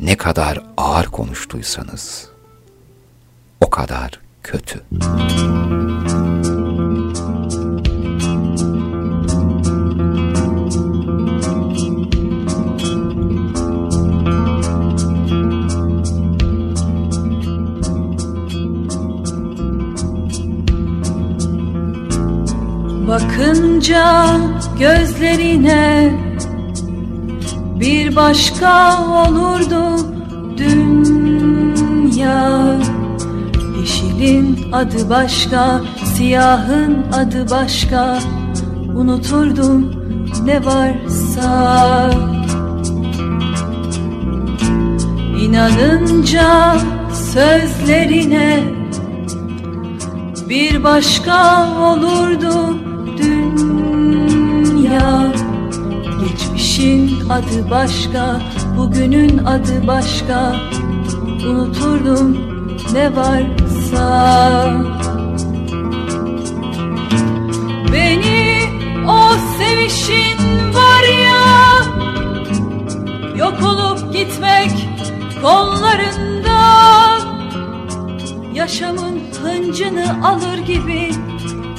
[0.00, 2.28] Ne kadar ağır konuştuysanız
[3.60, 4.84] o kadar kötü.
[23.84, 24.36] Bakınca
[24.78, 26.12] gözlerine
[27.80, 30.06] bir başka olurdu
[30.56, 32.76] dünya.
[33.80, 38.18] Yeşilin adı başka, siyahın adı başka.
[38.96, 39.92] Unuturdum
[40.44, 42.10] ne varsa.
[45.40, 46.76] İnanınca
[47.12, 48.62] sözlerine
[50.48, 52.84] bir başka olurdu
[53.56, 55.32] dünya
[56.20, 58.40] Geçmişin adı başka,
[58.76, 60.56] bugünün adı başka.
[61.48, 62.38] Unuturdum
[62.92, 64.04] ne varsa.
[67.92, 68.60] Beni
[69.08, 69.18] o
[69.58, 70.38] sevişin
[70.74, 71.44] var ya
[73.36, 74.70] Yok olup gitmek
[75.42, 76.60] kollarında.
[78.54, 81.10] Yaşamın hıncını alır gibi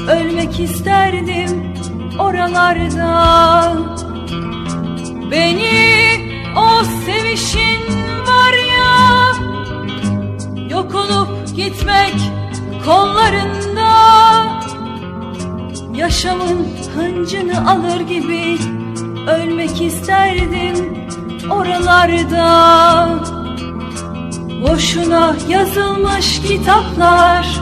[0.09, 1.73] Ölmek isterdim
[2.19, 3.73] oralarda.
[5.31, 5.71] Beni
[6.57, 7.81] o sevişin
[8.27, 8.95] var ya
[10.69, 12.15] Yok olup gitmek
[12.85, 13.91] kollarında.
[15.95, 18.57] Yaşamın hıncını alır gibi
[19.27, 20.95] Ölmek isterdim
[21.51, 23.09] oralarda.
[24.61, 27.61] Boşuna yazılmış kitaplar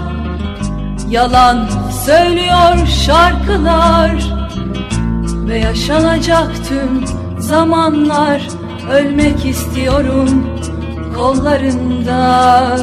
[1.10, 1.70] Yalan
[2.06, 4.12] söylüyor şarkılar
[5.48, 7.08] Ve yaşanacak tüm
[7.42, 8.42] zamanlar.
[8.92, 10.48] Ölmek istiyorum
[11.16, 12.78] kollarında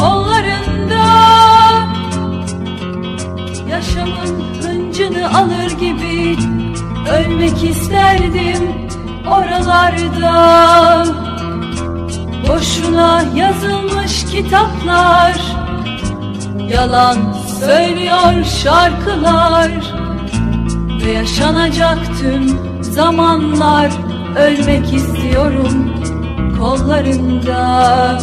[0.00, 1.06] kollarında
[3.70, 6.36] Yaşamın hıncını alır gibi
[7.10, 8.88] Ölmek isterdim
[9.26, 11.06] oralarda.
[12.48, 15.56] Boşuna yazılmış kitaplar
[16.68, 17.16] Yalan
[17.60, 19.70] söylüyor şarkılar
[21.04, 23.90] ve yaşanacak tüm zamanlar
[24.36, 25.92] Ölmek istiyorum
[26.58, 28.18] kollarında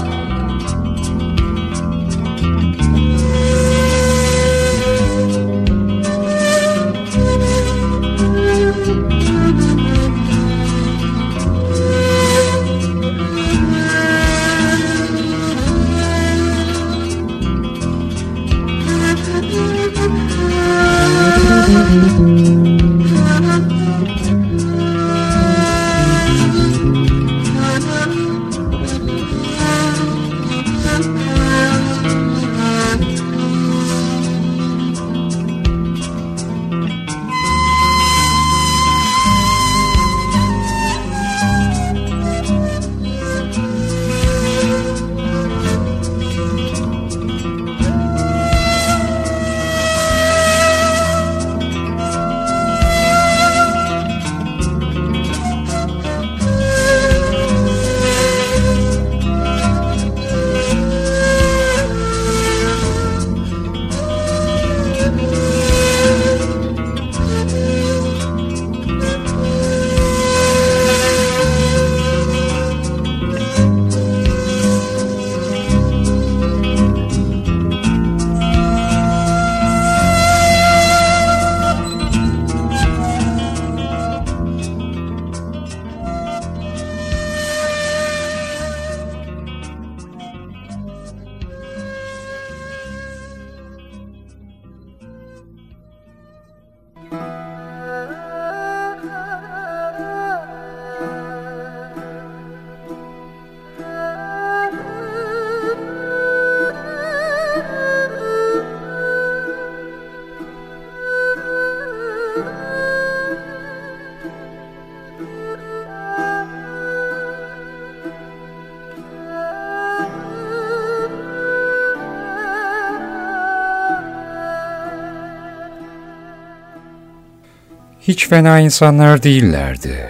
[128.07, 130.09] Hiç fena insanlar değillerdi.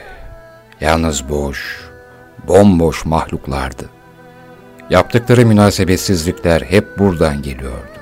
[0.82, 1.90] Yalnız boş,
[2.48, 3.90] bomboş mahluklardı.
[4.90, 8.00] Yaptıkları münasebetsizlikler hep buradan geliyordu.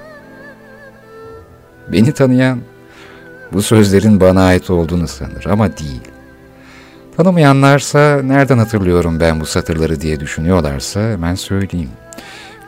[1.88, 2.62] Beni tanıyan
[3.54, 6.02] bu sözlerin bana ait olduğunu sanır ama değil.
[7.18, 11.92] Tanımayanlarsa nereden hatırlıyorum ben bu satırları diye düşünüyorlarsa hemen söyleyeyim.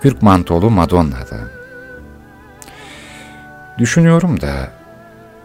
[0.01, 1.39] Kürk mantolu Madonna'da.
[3.77, 4.82] Düşünüyorum da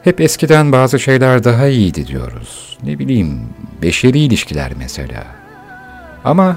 [0.04, 2.78] hep eskiden bazı şeyler daha iyiydi diyoruz.
[2.82, 3.40] Ne bileyim
[3.82, 5.24] beşeri ilişkiler mesela.
[6.24, 6.56] Ama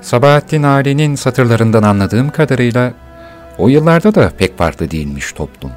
[0.00, 2.92] Sabahattin Ali'nin satırlarından anladığım kadarıyla
[3.58, 5.72] o yıllarda da pek farklı değilmiş toplum.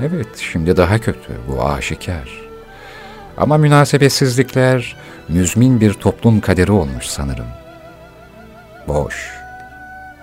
[0.00, 2.46] Evet, şimdi daha kötü, bu aşikar.
[3.36, 4.96] Ama münasebetsizlikler
[5.28, 7.46] müzmin bir toplum kaderi olmuş sanırım.
[8.88, 9.30] Boş,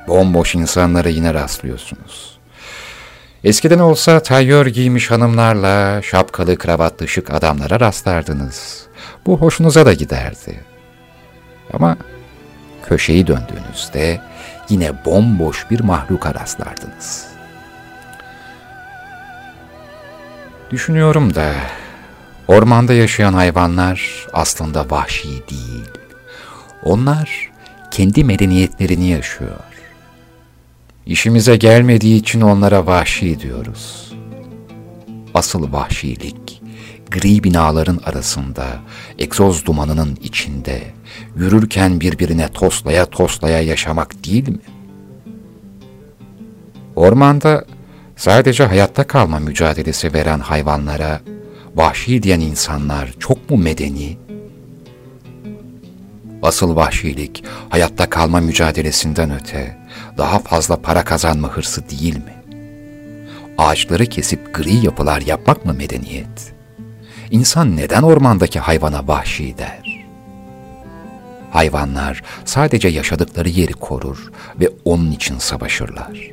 [0.07, 2.32] bomboş insanlara yine rastlıyorsunuz.
[3.43, 8.87] Eskiden olsa tayyör giymiş hanımlarla şapkalı kravatlı şık adamlara rastlardınız.
[9.25, 10.59] Bu hoşunuza da giderdi.
[11.73, 11.97] Ama
[12.83, 14.21] köşeyi döndüğünüzde
[14.69, 17.25] yine bomboş bir mahluka rastlardınız.
[20.71, 21.53] Düşünüyorum da
[22.47, 25.89] ormanda yaşayan hayvanlar aslında vahşi değil.
[26.83, 27.51] Onlar
[27.91, 29.72] kendi medeniyetlerini yaşıyor.
[31.05, 34.13] İşimize gelmediği için onlara vahşi diyoruz.
[35.33, 36.61] Asıl vahşilik,
[37.11, 38.65] gri binaların arasında,
[39.19, 40.83] egzoz dumanının içinde,
[41.35, 44.59] yürürken birbirine toslaya toslaya yaşamak değil mi?
[46.95, 47.65] Ormanda
[48.15, 51.21] sadece hayatta kalma mücadelesi veren hayvanlara
[51.75, 54.17] vahşi diyen insanlar çok mu medeni?
[56.43, 59.82] Asıl vahşilik hayatta kalma mücadelesinden öte
[60.17, 62.33] daha fazla para kazanma hırsı değil mi?
[63.57, 66.53] Ağaçları kesip gri yapılar yapmak mı medeniyet?
[67.31, 70.05] İnsan neden ormandaki hayvana vahşi der?
[71.51, 76.31] Hayvanlar sadece yaşadıkları yeri korur ve onun için savaşırlar.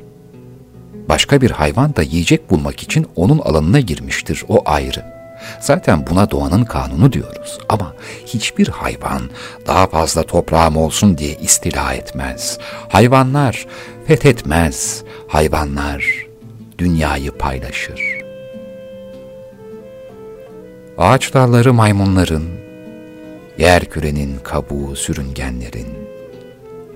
[1.09, 5.20] Başka bir hayvan da yiyecek bulmak için onun alanına girmiştir, o ayrı.
[5.59, 7.93] Zaten buna doğanın kanunu diyoruz ama
[8.25, 9.21] hiçbir hayvan
[9.67, 12.57] daha fazla toprağım olsun diye istila etmez.
[12.89, 13.67] Hayvanlar
[14.07, 16.25] fethetmez, hayvanlar
[16.77, 18.21] dünyayı paylaşır.
[20.97, 22.43] Ağaç dalları maymunların,
[23.57, 25.87] yer kürenin kabuğu sürüngenlerin,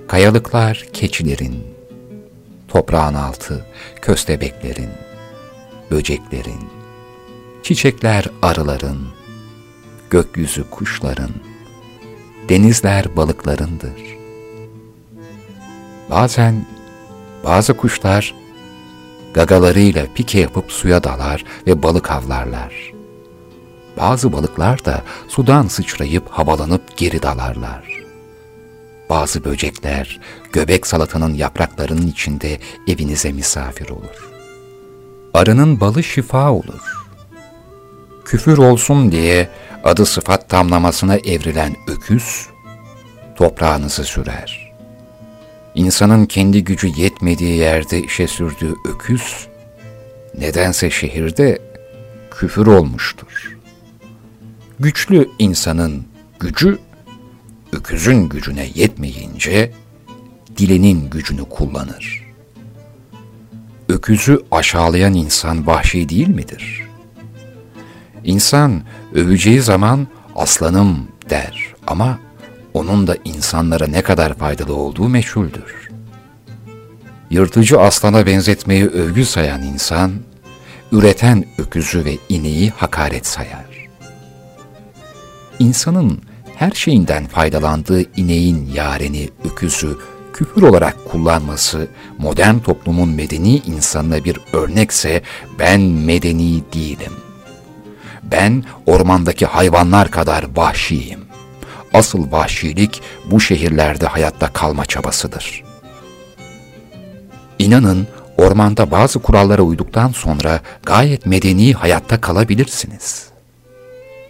[0.08, 1.64] kayalıklar keçilerin,
[2.68, 3.66] toprağın altı
[4.02, 4.90] köstebeklerin,
[5.92, 6.70] böceklerin,
[7.66, 8.98] çiçekler arıların,
[10.10, 11.32] gökyüzü kuşların,
[12.50, 14.18] denizler balıklarındır.
[16.10, 16.66] Bazen
[17.44, 18.36] bazı kuşlar
[19.34, 22.94] gagalarıyla pike yapıp suya dalar ve balık avlarlar.
[23.98, 28.04] Bazı balıklar da sudan sıçrayıp havalanıp geri dalarlar.
[29.10, 30.20] Bazı böcekler
[30.54, 34.30] göbek salatanın yapraklarının içinde evinize misafir olur.
[35.34, 37.05] Arının balı şifa olur.
[38.26, 39.50] Küfür olsun diye
[39.84, 42.48] adı sıfat tamlamasına evrilen öküz,
[43.36, 44.74] toprağınızı sürer.
[45.76, 49.48] İnsanın kendi gücü yetmediği yerde işe sürdüğü öküz,
[50.38, 51.60] nedense şehirde
[52.32, 53.58] küfür olmuştur.
[54.80, 56.06] Güçlü insanın
[56.40, 56.80] gücü,
[57.74, 59.72] öküzün gücüne yetmeyince,
[60.58, 62.26] dilinin gücünü kullanır.
[63.90, 66.85] Öküzü aşağılayan insan vahşi değil midir?
[68.26, 68.82] İnsan
[69.14, 72.20] öveceği zaman aslanım der ama
[72.74, 75.90] onun da insanlara ne kadar faydalı olduğu meçhuldür.
[77.30, 80.12] Yırtıcı aslana benzetmeyi övgü sayan insan,
[80.92, 83.66] üreten öküzü ve ineği hakaret sayar.
[85.60, 86.22] İnsanın
[86.56, 89.98] her şeyinden faydalandığı ineğin yareni, öküzü,
[90.34, 95.22] küfür olarak kullanması modern toplumun medeni insanına bir örnekse
[95.60, 97.25] ben medeni değilim.
[98.32, 101.20] Ben ormandaki hayvanlar kadar vahşiyim.
[101.94, 105.64] Asıl vahşilik bu şehirlerde hayatta kalma çabasıdır.
[107.60, 108.08] İnanın
[108.38, 113.30] ormanda bazı kurallara uyduktan sonra gayet medeni hayatta kalabilirsiniz.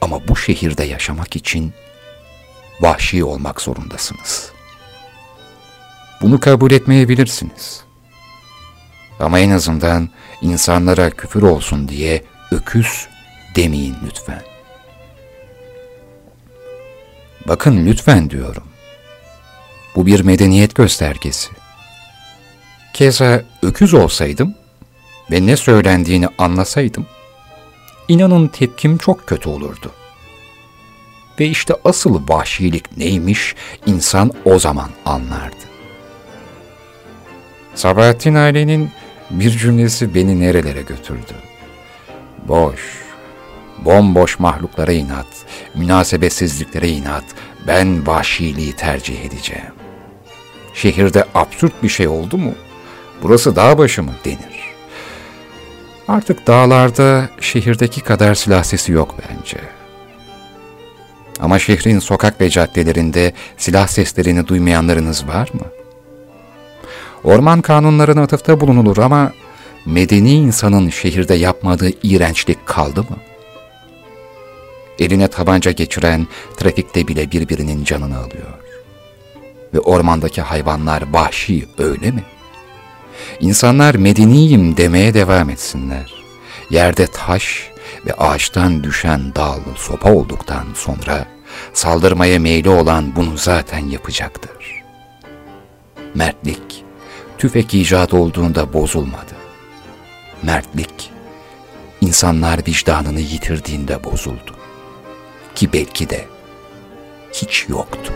[0.02, 1.74] Ama bu şehirde yaşamak için
[2.82, 4.52] vahşi olmak zorundasınız.
[6.22, 7.84] Bunu kabul etmeyebilirsiniz.
[9.20, 10.10] Ama en azından
[10.42, 13.08] insanlara küfür olsun diye öküz
[13.56, 14.42] demeyin lütfen.
[17.48, 18.64] Bakın lütfen diyorum.
[19.96, 21.50] Bu bir medeniyet göstergesi.
[22.94, 24.56] Keza öküz olsaydım
[25.32, 27.06] ve ne söylendiğini anlasaydım,
[28.08, 29.92] inanın tepkim çok kötü olurdu.
[31.40, 35.56] Ve işte asıl vahşilik neymiş insan o zaman anlardı.
[37.76, 38.92] Sabahattin ailenin
[39.30, 41.34] bir cümlesi beni nerelere götürdü.
[42.48, 43.05] Boş,
[43.78, 45.28] bomboş mahluklara inat,
[45.76, 47.24] münasebetsizliklere inat,
[47.68, 49.74] ben vahşiliği tercih edeceğim.
[50.74, 52.54] Şehirde absürt bir şey oldu mu?
[53.24, 54.66] Burası dağ başı mı denir.
[56.08, 59.58] Artık dağlarda şehirdeki kadar silah sesi yok bence.
[61.40, 65.66] Ama şehrin sokak ve caddelerinde silah seslerini duymayanlarınız var mı?
[67.24, 69.32] Orman kanunlarına atıfta bulunulur ama
[69.86, 73.18] medeni insanın şehirde yapmadığı iğrençlik kaldı mı?
[75.00, 76.28] Eline tabanca geçiren
[76.58, 78.60] trafikte bile birbirinin canını alıyor.
[79.74, 82.24] Ve ormandaki hayvanlar vahşi öyle mi?
[83.40, 86.14] İnsanlar medeniyim demeye devam etsinler.
[86.70, 87.70] Yerde taş
[88.06, 91.26] ve ağaçtan düşen dal sopa olduktan sonra
[91.74, 94.84] saldırmaya meyli olan bunu zaten yapacaktır.
[96.16, 96.84] Mertlik,
[97.38, 99.36] tüfek icat olduğunda bozulmadı.
[100.44, 101.12] Mertlik,
[102.02, 104.56] insanlar vicdanını yitirdiğinde bozuldu.
[105.56, 106.26] Ki belki de
[107.34, 108.14] hiç yoktu.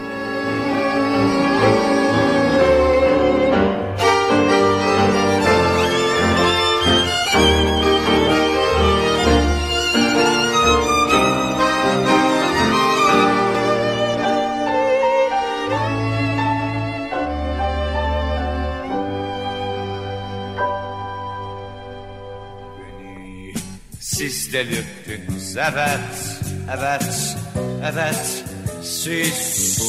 [24.00, 26.29] Siz delirttiniz evet,
[26.78, 27.38] evet,
[27.84, 28.44] evet
[28.84, 29.34] Siz,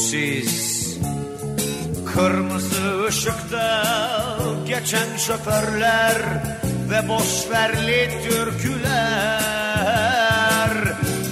[0.09, 0.81] siz.
[2.13, 3.83] Kırmızı ışıkta
[4.67, 6.17] geçen şoförler
[6.89, 8.91] Ve boşverli türküler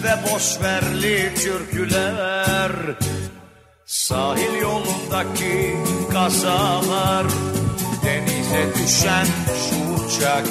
[0.04, 2.72] Ve boşverli türküler.
[3.86, 5.76] Sahil yolundaki
[6.14, 7.26] kazalar
[8.04, 10.46] Denize düşen şu uçak.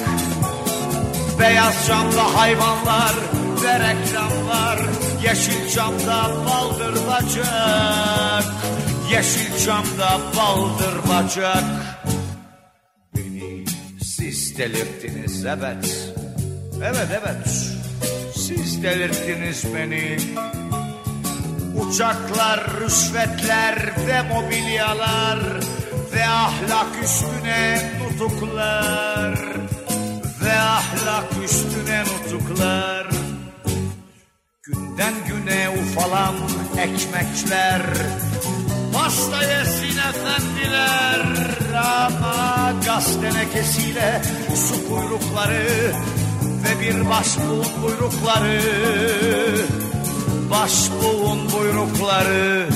[1.39, 3.13] Beyaz camda hayvanlar
[3.63, 4.79] ve reklamlar
[5.23, 8.45] Yeşil camda baldır bacak.
[9.11, 11.63] Yeşil camda baldır bacak.
[13.15, 13.65] Beni
[14.01, 16.13] siz delirttiniz evet.
[16.77, 17.47] Evet evet.
[18.35, 20.17] Siz delirttiniz beni.
[21.81, 25.39] Uçaklar, rüşvetler ve mobilyalar
[26.13, 29.33] Ve ahlak üstüne nutuklar.
[30.43, 33.18] Ve ahlak üstüne nutuklar
[34.99, 36.35] Günden güne ufalan
[36.77, 37.81] ekmekler
[38.93, 41.21] Pasta yesin efendiler.
[41.75, 44.21] Ama gaz tenekesiyle
[44.55, 45.91] su kuyrukları
[46.43, 48.61] Ve bir başbuğun buyrukları
[50.51, 52.67] Başbuğun buyrukları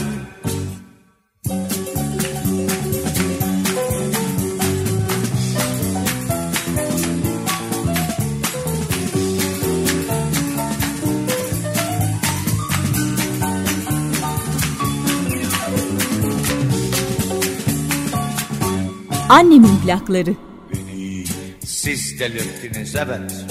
[19.34, 20.34] Annemin plakları.
[20.74, 21.24] Beni
[21.66, 23.46] siz delirttiniz evet.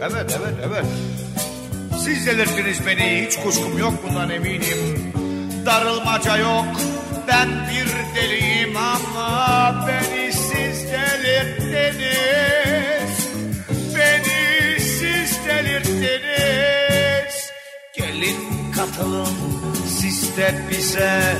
[0.00, 0.84] Evet evet evet.
[2.04, 5.12] Siz delirttiniz beni hiç kuşkum yok bundan eminim.
[5.66, 6.66] Darılmaca yok
[7.28, 12.08] ben bir deliyim ama beni siz delirttiniz.
[13.96, 17.34] Beni siz delirttiniz.
[17.96, 19.34] Gelin katılın
[20.00, 21.36] siz de bize.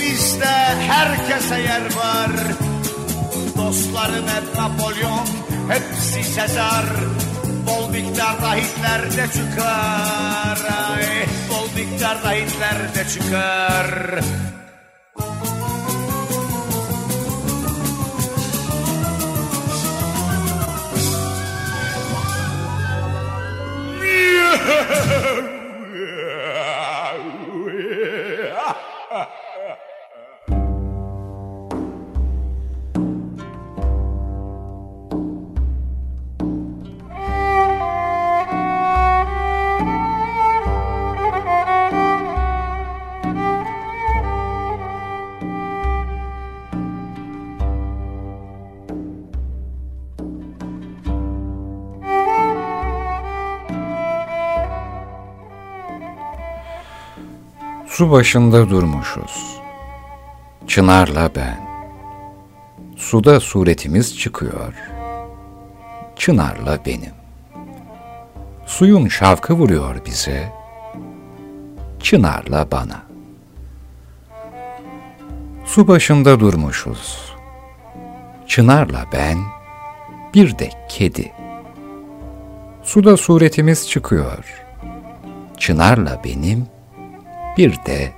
[0.00, 0.54] Bizde
[0.88, 2.30] herkese yer var.
[3.70, 5.26] Dostlarım hep Napolyon,
[5.68, 6.84] hepsi Sezar.
[7.66, 10.58] Bol miktarda Hitler de çıkar.
[10.90, 14.20] Ay, bol miktarda Hitler de çıkar.
[58.00, 59.60] Su başında durmuşuz.
[60.66, 61.60] Çınarla ben.
[62.96, 64.74] Suda suretimiz çıkıyor.
[66.16, 67.12] Çınarla benim.
[68.66, 70.52] Suyun şavkı vuruyor bize,
[72.02, 73.02] çınarla bana.
[75.64, 77.34] Su başında durmuşuz,
[78.46, 79.38] çınarla ben,
[80.34, 81.32] bir de kedi.
[82.82, 84.64] Suda suretimiz çıkıyor,
[85.58, 86.66] çınarla benim,
[87.56, 88.12] bir de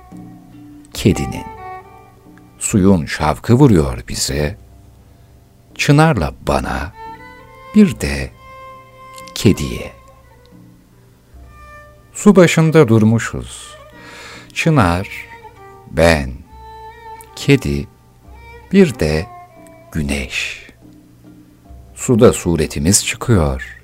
[0.93, 1.45] kedinin.
[2.59, 4.57] Suyun şavkı vuruyor bize,
[5.75, 6.93] çınarla bana,
[7.75, 8.31] bir de
[9.35, 9.91] kediye.
[12.13, 13.75] Su başında durmuşuz.
[14.53, 15.09] Çınar,
[15.91, 16.31] ben,
[17.35, 17.87] kedi,
[18.71, 19.27] bir de
[19.91, 20.67] güneş.
[21.95, 23.79] Suda suretimiz çıkıyor.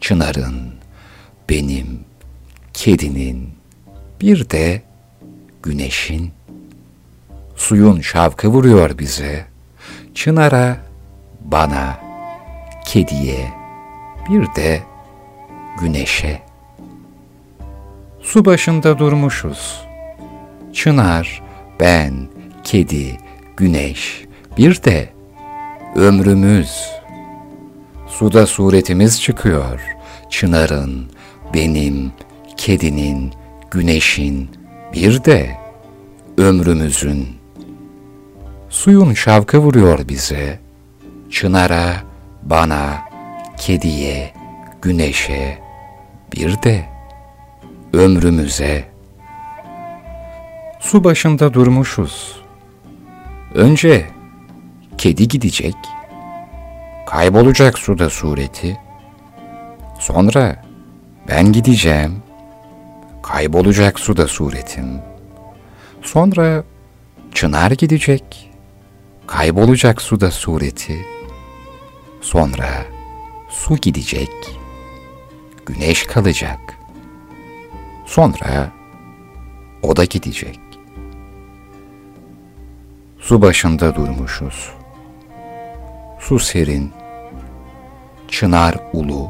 [0.00, 0.74] Çınarın,
[1.48, 2.00] benim,
[2.74, 3.59] kedinin,
[4.20, 4.82] bir de
[5.62, 6.30] güneşin.
[7.56, 9.46] Suyun şavkı vuruyor bize.
[10.14, 10.76] Çınara,
[11.40, 12.00] bana,
[12.84, 13.48] kediye,
[14.30, 14.82] bir de
[15.80, 16.42] güneşe.
[18.22, 19.80] Su başında durmuşuz.
[20.72, 21.42] Çınar,
[21.80, 22.28] ben,
[22.64, 23.18] kedi,
[23.56, 24.24] güneş,
[24.58, 25.08] bir de
[25.96, 26.90] ömrümüz.
[28.08, 29.80] Suda suretimiz çıkıyor.
[30.30, 31.10] Çınarın,
[31.54, 32.12] benim,
[32.56, 33.32] kedinin,
[33.70, 34.50] güneşin,
[34.92, 35.58] bir de
[36.38, 37.28] ömrümüzün.
[38.68, 40.60] Suyun şavkı vuruyor bize.
[41.30, 41.96] Çınara,
[42.42, 42.98] bana,
[43.58, 44.32] kediye,
[44.82, 45.58] güneşe,
[46.32, 46.84] bir de
[47.92, 48.84] ömrümüze.
[50.80, 52.42] Su başında durmuşuz.
[53.54, 54.06] Önce
[54.98, 55.74] kedi gidecek,
[57.06, 58.78] kaybolacak suda sureti.
[59.98, 60.64] Sonra
[61.28, 62.22] ben gideceğim,
[63.22, 65.02] kaybolacak suda suretim.
[66.02, 66.64] Sonra
[67.34, 68.50] çınar gidecek,
[69.26, 71.06] kaybolacak suda sureti.
[72.20, 72.84] Sonra
[73.48, 74.30] su gidecek,
[75.66, 76.58] güneş kalacak.
[78.06, 78.72] Sonra
[79.82, 80.60] o da gidecek.
[83.18, 84.70] Su başında durmuşuz.
[86.18, 86.92] Su serin,
[88.28, 89.28] çınar ulu.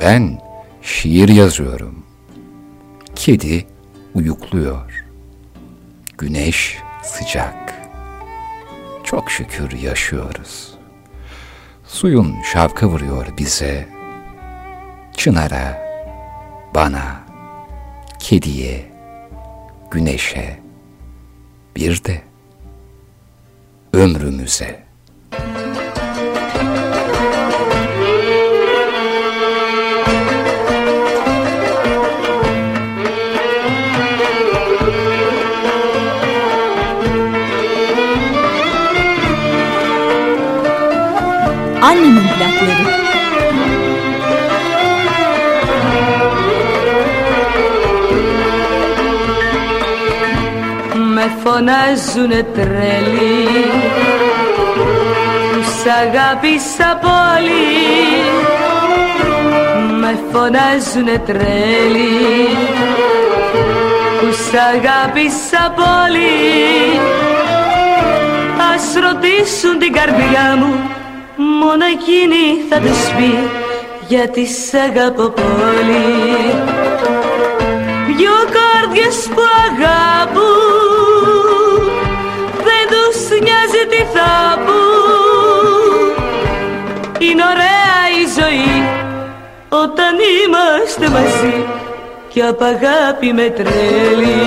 [0.00, 0.40] Ben
[0.82, 1.99] şiir yazıyorum.
[3.20, 3.66] Kedi
[4.14, 5.04] uyukluyor.
[6.18, 7.74] Güneş sıcak.
[9.04, 10.74] Çok şükür yaşıyoruz.
[11.84, 13.88] Suyun şavkı vuruyor bize.
[15.16, 15.82] Çınara,
[16.74, 17.20] bana,
[18.18, 18.92] kediye,
[19.90, 20.58] güneşe,
[21.76, 22.22] bir de
[23.92, 24.89] ömrümüze.
[41.88, 42.84] Annemin plakları.
[51.14, 53.46] Με φωνάζουνε τρελή.
[55.52, 57.66] Που σ' αγάπησα πολύ.
[60.00, 62.48] Με φωνάζουνε τρελή.
[64.20, 67.00] Που σ' αγάπησα πολύ.
[68.74, 70.98] Ας ρωτήσουν την καρδιά μου
[71.42, 73.32] Μόνο εκείνη θα τους πει
[74.08, 76.08] Γιατί σ' αγαπώ πολύ
[78.06, 81.82] Δυο καρδιές που αγάπουν
[82.66, 84.30] Δεν τους νοιάζει τι θα
[84.64, 86.12] πούν
[87.18, 88.74] Είναι ωραία η ζωή
[89.68, 90.14] Όταν
[90.44, 91.64] είμαστε μαζί
[92.28, 94.38] Κι απ' αγάπη με τρέλει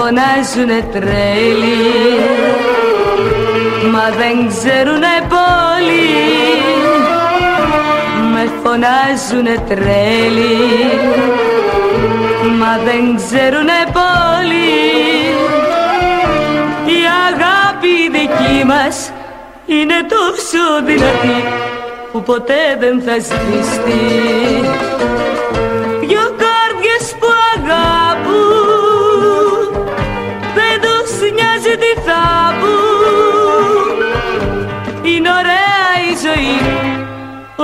[0.00, 1.80] φωνάζουνε τρέλοι.
[3.92, 6.10] Μα δεν ξέρουνε πολύ
[8.32, 10.56] Με φωνάζουνε τρέλοι.
[12.58, 14.80] Μα δεν ξέρουνε πολύ
[16.98, 19.12] Η αγάπη δική μας
[19.66, 21.44] Είναι τόσο δυνατή
[22.12, 24.00] Που ποτέ δεν θα σβηστεί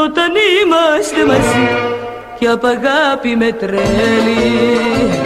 [0.04, 0.32] Όταν
[0.62, 1.68] είμαστε μαζί
[2.38, 5.25] Και απ' αγάπη με τρέλει